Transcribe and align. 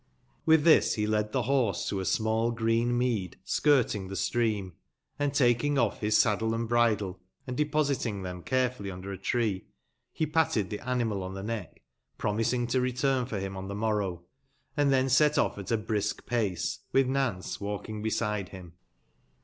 '* 0.25 0.47
Witb 0.47 0.63
tbis, 0.63 0.95
be 0.95 1.05
led 1.05 1.31
tbe 1.31 1.45
borse 1.45 1.87
to 1.87 1.99
a 1.99 2.05
small 2.05 2.49
green 2.49 2.97
mead 2.97 3.37
skirting 3.43 4.09
tbe 4.09 4.17
stream, 4.17 4.73
and 5.19 5.31
taking 5.31 5.77
off 5.77 6.01
bis 6.01 6.17
saddle 6.17 6.55
and 6.55 6.67
bridle, 6.67 7.19
and 7.45 7.55
depositing 7.55 8.23
tbem 8.23 8.43
carefully 8.43 8.89
nnder 8.89 9.13
a 9.13 9.17
tree, 9.19 9.67
be 10.17 10.25
patted 10.25 10.71
tbe 10.71 10.81
animal 10.87 11.21
on 11.21 11.35
tbe 11.35 11.45
neck, 11.45 11.83
promising 12.17 12.65
to 12.65 12.79
retum 12.79 13.27
for 13.27 13.39
bim 13.39 13.55
on 13.55 13.67
tbe 13.67 13.77
morrow, 13.77 14.23
and 14.75 14.89
tben 14.91 15.07
set 15.07 15.37
off 15.37 15.59
at 15.59 15.69
a 15.69 15.77
brisk 15.77 16.25
pace, 16.25 16.79
witb 16.95 17.05
Nance 17.05 17.59
Walking 17.61 18.01
beside 18.01 18.49
bim. 18.49 18.73